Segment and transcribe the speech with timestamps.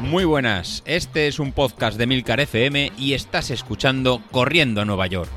[0.00, 5.06] Muy buenas, este es un podcast de Milcar FM y estás escuchando Corriendo a Nueva
[5.08, 5.30] York.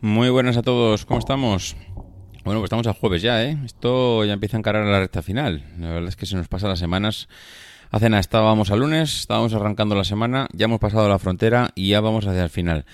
[0.00, 1.76] Muy buenas a todos, ¿cómo estamos?
[2.44, 3.58] Bueno, pues estamos a jueves ya, ¿eh?
[3.64, 5.62] Esto ya empieza a encarar la recta final.
[5.78, 7.28] La verdad es que se nos pasan las semanas.
[7.92, 11.88] Hace nada estábamos a lunes, estábamos arrancando la semana, ya hemos pasado la frontera y
[11.88, 12.84] ya vamos hacia el final.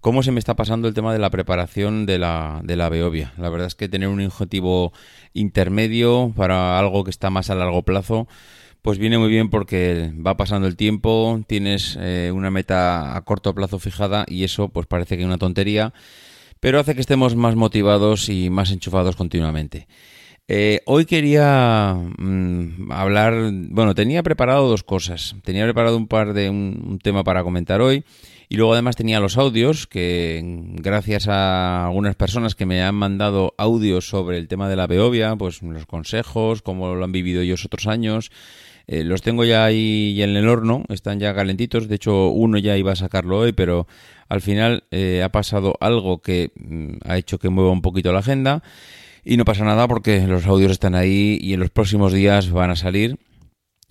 [0.00, 3.32] ¿Cómo se me está pasando el tema de la preparación de la, de la Beovia?
[3.38, 4.92] La verdad es que tener un objetivo
[5.32, 8.28] intermedio para algo que está más a largo plazo,
[8.82, 13.54] pues viene muy bien porque va pasando el tiempo, tienes eh, una meta a corto
[13.54, 15.94] plazo fijada y eso pues parece que es una tontería
[16.64, 19.86] pero hace que estemos más motivados y más enchufados continuamente.
[20.46, 25.36] Eh, hoy quería mm, hablar, bueno, tenía preparado dos cosas.
[25.42, 28.04] Tenía preparado un par de un, tema para comentar hoy
[28.50, 30.42] y luego además tenía los audios que
[30.74, 35.34] gracias a algunas personas que me han mandado audios sobre el tema de la Beovia,
[35.34, 38.30] pues los consejos, cómo lo han vivido ellos otros años.
[38.86, 41.88] Eh, los tengo ya ahí en el horno, están ya calentitos.
[41.88, 43.86] De hecho, uno ya iba a sacarlo hoy, pero
[44.28, 48.18] al final eh, ha pasado algo que mm, ha hecho que mueva un poquito la
[48.18, 48.62] agenda
[49.24, 52.70] y no pasa nada porque los audios están ahí y en los próximos días van
[52.70, 53.18] a salir.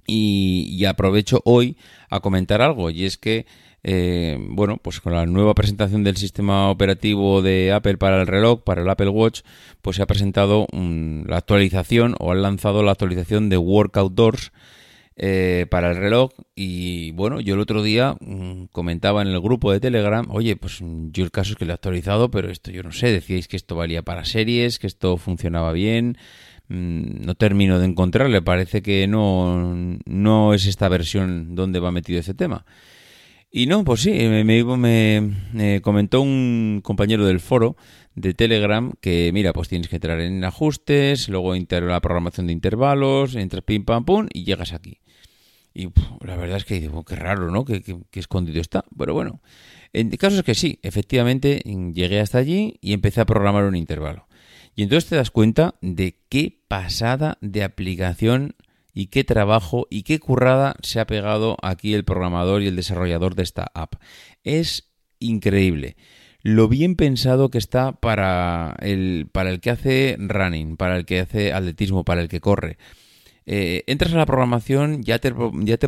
[0.05, 1.77] Y, aprovecho hoy
[2.09, 3.45] a comentar algo y es que
[3.85, 8.63] eh, bueno, pues con la nueva presentación del sistema operativo de Apple para el reloj,
[8.63, 9.41] para el Apple Watch,
[9.81, 14.51] pues se ha presentado la actualización o han lanzado la actualización de Work Outdoors
[15.15, 16.31] eh, para el reloj.
[16.55, 20.79] Y bueno, yo el otro día mm, comentaba en el grupo de Telegram, oye, pues
[20.81, 23.57] yo el caso es que lo he actualizado, pero esto yo no sé, decíais que
[23.57, 26.17] esto valía para series, que esto funcionaba bien.
[26.69, 29.73] Mm, no termino de encontrarle, parece que no,
[30.05, 32.65] no es esta versión donde va metido ese tema.
[33.55, 37.75] Y no, pues sí, me, me, comentó un compañero del foro
[38.15, 43.35] de Telegram que, mira, pues tienes que entrar en ajustes, luego la programación de intervalos,
[43.35, 45.02] entras pim pam pum y llegas aquí.
[45.73, 45.89] Y
[46.25, 47.65] la verdad es que digo, qué raro, ¿no?
[47.65, 47.81] Qué,
[48.13, 48.85] escondido está.
[48.97, 49.41] Pero bueno,
[49.91, 51.61] en caso es que sí, efectivamente
[51.93, 54.27] llegué hasta allí y empecé a programar un intervalo.
[54.75, 58.55] Y entonces te das cuenta de qué pasada de aplicación
[58.93, 63.35] y qué trabajo y qué currada se ha pegado aquí el programador y el desarrollador
[63.35, 63.95] de esta app.
[64.43, 65.95] Es increíble
[66.43, 71.21] lo bien pensado que está para el, para el que hace running, para el que
[71.21, 72.77] hace atletismo, para el que corre.
[73.45, 75.33] Eh, entras a la programación, ya te,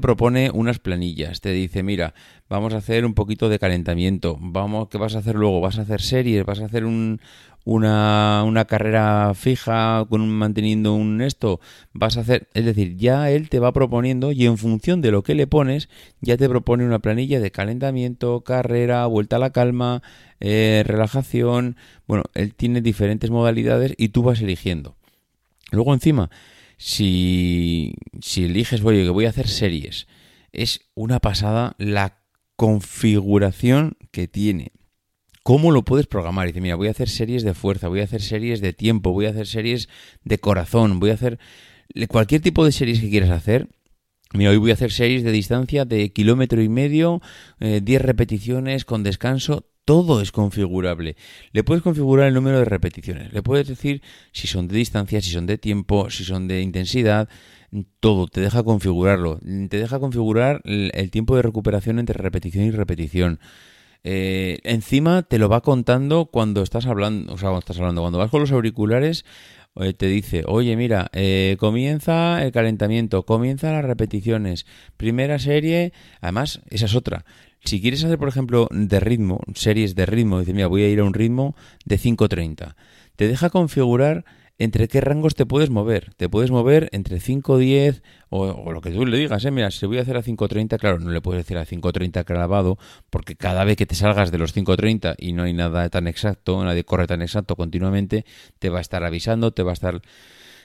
[0.01, 2.13] propone unas planillas, te dice, mira,
[2.49, 5.61] vamos a hacer un poquito de calentamiento, vamos, ¿qué vas a hacer luego?
[5.61, 6.45] ¿Vas a hacer series?
[6.45, 7.21] ¿Vas a hacer un,
[7.63, 11.61] una, carrera fija con manteniendo un esto?
[11.93, 12.49] ¿Vas a hacer?
[12.53, 15.87] Es decir, ya él te va proponiendo y en función de lo que le pones,
[16.19, 20.01] ya te propone una planilla de calentamiento, carrera, vuelta a la calma,
[20.41, 21.77] eh, relajación.
[22.05, 24.95] Bueno, él tiene diferentes modalidades y tú vas eligiendo.
[25.71, 26.29] Luego encima
[26.77, 30.07] si, si eliges, oye, que voy a hacer series,
[30.51, 32.19] es una pasada la
[32.55, 34.71] configuración que tiene.
[35.43, 36.47] ¿Cómo lo puedes programar?
[36.47, 39.27] Dice, mira, voy a hacer series de fuerza, voy a hacer series de tiempo, voy
[39.27, 39.89] a hacer series
[40.23, 41.37] de corazón, voy a hacer
[42.07, 43.69] cualquier tipo de series que quieras hacer.
[44.33, 47.21] Mira, hoy voy a hacer series de distancia de kilómetro y medio,
[47.59, 51.15] 10 eh, repeticiones con descanso, todo es configurable.
[51.51, 54.01] Le puedes configurar el número de repeticiones, le puedes decir
[54.31, 57.29] si son de distancia, si son de tiempo, si son de intensidad,
[57.99, 59.39] todo, te deja configurarlo.
[59.69, 63.39] Te deja configurar el, tiempo de recuperación entre repetición y repetición.
[64.03, 68.19] Eh, encima te lo va contando cuando estás hablando, o sea, cuando estás hablando, cuando
[68.19, 69.25] vas con los auriculares,
[69.97, 74.65] te dice, oye, mira, eh, comienza el calentamiento, comienza las repeticiones,
[74.95, 75.91] primera serie,
[76.21, 77.25] además, esa es otra.
[77.65, 80.99] Si quieres hacer, por ejemplo, de ritmo, series de ritmo, dice, mira, voy a ir
[80.99, 82.75] a un ritmo de 5.30.
[83.15, 84.23] Te deja configurar
[84.57, 86.13] entre qué rangos te puedes mover.
[86.15, 89.51] Te puedes mover entre 5.10 o, o lo que tú le digas, ¿eh?
[89.51, 92.77] Mira, si voy a hacer a 5.30, claro, no le puedes decir a 5.30 clavado,
[93.09, 96.63] porque cada vez que te salgas de los 5.30 y no hay nada tan exacto,
[96.63, 98.25] nadie corre tan exacto continuamente,
[98.59, 100.01] te va a estar avisando, te va a estar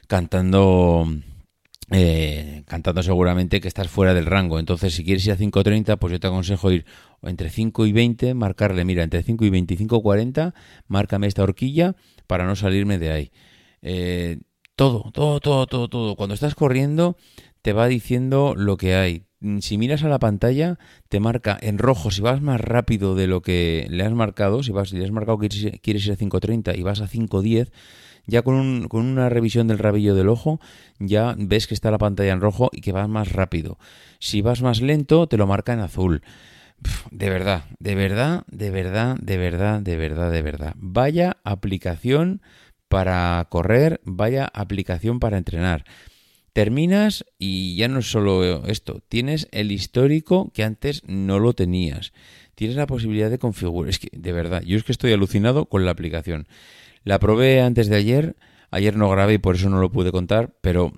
[0.07, 1.07] cantando
[1.93, 4.61] eh, cantando seguramente que estás fuera del rango.
[4.61, 6.85] Entonces, si quieres ir a 5.30, pues yo te aconsejo ir
[7.23, 10.55] entre 5 y 20, marcarle, mira, entre 5 y 25, 40,
[10.87, 11.97] márcame esta horquilla
[12.29, 13.33] para no salirme de ahí.
[13.83, 14.41] Eh,
[14.77, 16.17] todo, todo, todo, todo, todo.
[16.17, 17.17] Cuando estás corriendo,
[17.63, 19.25] te va diciendo lo que hay.
[19.61, 20.79] Si miras a la pantalla,
[21.09, 24.63] te marca en rojo si vas más rápido de lo que le has marcado.
[24.63, 27.71] Si, vas, le has marcado que quieres ir a 5.30 y vas a 5.10,
[28.27, 30.61] ya con, con una revisión del rabillo del ojo,
[30.99, 33.79] ya ves que está la pantalla en rojo y que vas más rápido.
[34.19, 36.23] Si vas más lento, te lo marca en azul.
[37.11, 40.75] de verdad, de verdad, de verdad, de verdad, de verdad, de verdad.
[40.77, 42.43] Vaya aplicación
[42.91, 45.85] para correr, vaya aplicación para entrenar.
[46.53, 52.13] Terminas y ya no es solo esto, tienes el histórico que antes no lo tenías.
[52.57, 53.91] Tienes la posibilidad de configurar.
[53.91, 56.49] Es que, de verdad, yo es que estoy alucinado con la aplicación.
[57.05, 58.35] La probé antes de ayer,
[58.73, 60.93] ayer no grabé y por eso no lo pude contar, pero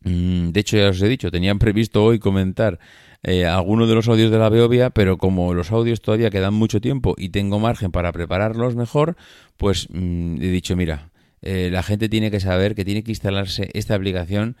[0.00, 2.80] mm, de hecho ya os he dicho, tenían previsto hoy comentar
[3.22, 6.80] eh, algunos de los audios de la Beovia, pero como los audios todavía quedan mucho
[6.80, 9.16] tiempo y tengo margen para prepararlos mejor,
[9.56, 11.12] pues mm, he dicho, mira,
[11.42, 14.56] eh, la gente tiene que saber que tiene que instalarse esta aplicación.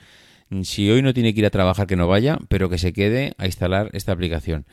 [0.62, 3.34] Si hoy no tiene que ir a trabajar, que no vaya, pero que se quede
[3.36, 4.66] a instalar esta aplicación.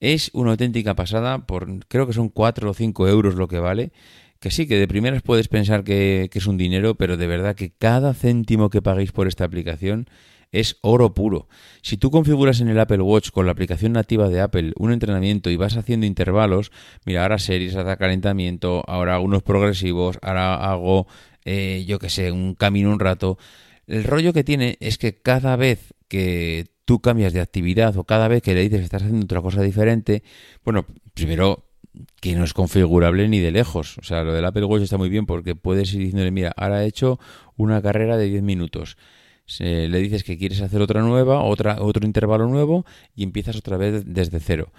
[0.00, 3.92] Es una auténtica pasada, por creo que son 4 o 5 euros lo que vale.
[4.38, 7.70] Que sí, que de primeras puedes pensar que, es un dinero, pero de verdad que
[7.70, 10.06] cada céntimo que paguéis por esta aplicación
[10.52, 11.48] es oro puro.
[11.80, 15.48] Si tú configuras en el Apple Watch con la aplicación nativa de Apple un entrenamiento
[15.48, 16.70] y vas haciendo intervalos,
[17.06, 21.06] mira, ahora series, ahora calentamiento, ahora algunos progresivos, ahora hago,
[21.44, 23.38] eh, yo que sé, un camino un rato.
[23.86, 28.28] El rollo que tiene es que cada vez que tú cambias de actividad o cada
[28.28, 30.22] vez que le dices que estás haciendo otra cosa diferente,
[30.64, 31.66] bueno, primero
[32.20, 33.98] que no es configurable ni de lejos.
[33.98, 36.84] O sea, lo del Apple Watch está muy bien porque puedes ir diciéndole, mira, ahora
[36.84, 37.18] he hecho
[37.56, 38.96] una carrera de 10 minutos
[39.58, 44.04] le dices que quieres hacer otra nueva, otra, otro intervalo nuevo y empiezas otra vez
[44.06, 44.72] desde cero.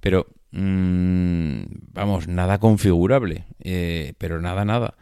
[0.00, 4.96] Pero, mm, vamos, nada configurable, eh, pero nada, nada.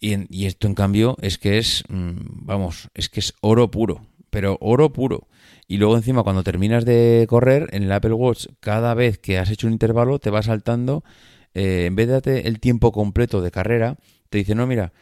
[0.00, 4.58] Y, esto en cambio es que es, mm, vamos, es que es oro puro, pero
[4.60, 5.28] oro puro.
[5.66, 9.50] Y luego encima cuando terminas de correr en el Apple Watch, cada vez que has
[9.50, 11.04] hecho un intervalo te va saltando,
[11.54, 13.96] eh, en vez de el tiempo completo de carrera,
[14.30, 14.92] te dice, no, mira,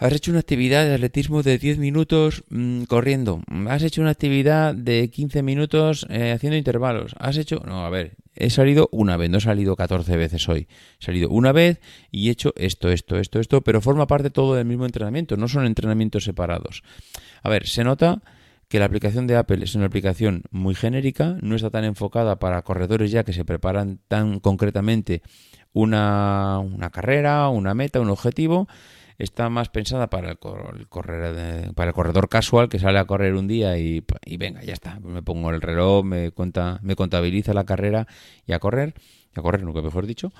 [0.00, 3.42] Has hecho una actividad de atletismo de 10 minutos mm, corriendo.
[3.68, 7.16] Has hecho una actividad de 15 minutos eh, haciendo intervalos.
[7.18, 7.64] Has hecho...
[7.66, 10.68] No, a ver, he salido una vez, no he salido 14 veces hoy.
[11.00, 11.80] He salido una vez
[12.10, 15.48] y he hecho esto, esto, esto, esto, pero forma parte todo del mismo entrenamiento, no
[15.48, 16.82] son entrenamientos separados.
[17.42, 18.22] A ver, se nota
[18.68, 22.62] que la aplicación de Apple es una aplicación muy genérica, no está tan enfocada para
[22.62, 25.22] corredores ya que se preparan tan concretamente
[25.72, 28.68] una, una carrera, una meta, un objetivo,
[29.18, 33.48] está más pensada para el, correr, para el corredor casual que sale a correr un
[33.48, 34.04] día y,
[34.38, 38.06] venga, ya está, me pongo el reloj, me, cuenta, me contabiliza la carrera
[38.46, 38.94] y a correr
[39.34, 40.32] a correr, nunca mejor dicho.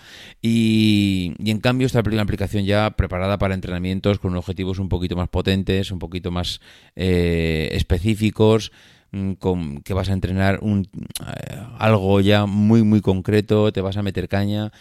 [0.43, 5.29] Y, en cambio, esta una aplicación ya preparada para entrenamientos con objetivos un poquito más
[5.29, 6.61] potentes, un poquito más
[6.97, 8.73] eh, específicos,
[9.13, 10.89] mm, con, que vas a entrenar un,
[11.27, 14.73] eh, algo ya muy, muy concreto, te vas a meter caña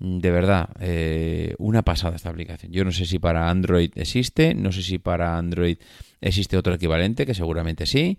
[0.00, 2.72] de verdad, eh, una pasada esta aplicación.
[2.72, 5.76] Yo no sé si para Android existe, no sé si para Android
[6.22, 8.18] existe otro equivalente, que seguramente sí,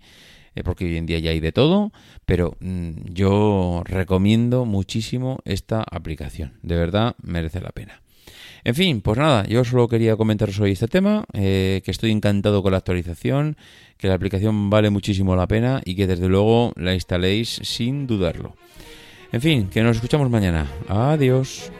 [0.54, 1.92] eh, porque hoy en día ya hay de todo,
[2.24, 6.52] pero mm, yo recomiendo muchísimo esta aplicación.
[6.62, 8.00] De verdad, merece la pena.
[8.64, 12.62] En fin, pues nada, yo solo quería comentaros hoy este tema, eh, que estoy encantado
[12.62, 13.56] con la actualización,
[13.98, 18.54] que la aplicación vale muchísimo la pena y que desde luego la instaléis sin dudarlo.
[19.32, 20.66] En fin, que nos escuchamos mañana.
[20.88, 21.72] Adiós.